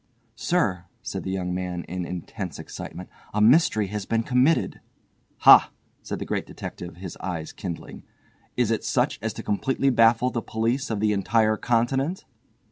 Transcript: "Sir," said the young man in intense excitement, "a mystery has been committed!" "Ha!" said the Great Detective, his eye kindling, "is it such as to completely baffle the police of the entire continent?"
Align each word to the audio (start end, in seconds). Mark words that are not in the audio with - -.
"Sir," 0.33 0.85
said 1.03 1.21
the 1.21 1.29
young 1.29 1.53
man 1.53 1.83
in 1.83 2.05
intense 2.07 2.57
excitement, 2.57 3.07
"a 3.35 3.39
mystery 3.39 3.85
has 3.89 4.07
been 4.07 4.23
committed!" 4.23 4.81
"Ha!" 5.41 5.69
said 6.01 6.17
the 6.17 6.25
Great 6.25 6.47
Detective, 6.47 6.95
his 6.95 7.15
eye 7.17 7.45
kindling, 7.55 8.01
"is 8.57 8.71
it 8.71 8.83
such 8.83 9.19
as 9.21 9.31
to 9.33 9.43
completely 9.43 9.91
baffle 9.91 10.31
the 10.31 10.41
police 10.41 10.89
of 10.89 11.01
the 11.01 11.13
entire 11.13 11.55
continent?" 11.55 12.25